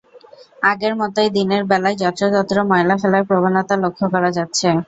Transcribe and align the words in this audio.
আগের 0.63 0.93
মতোই 0.99 1.29
দিনের 1.37 1.63
বেলায় 1.71 1.99
যত্রতত্র 2.01 2.55
ময়লা 2.69 2.95
ফেলার 3.01 3.23
প্রবণতা 3.29 3.75
লক্ষ 3.83 3.99
করা 4.13 4.29
যাচ্ছে। 4.37 4.67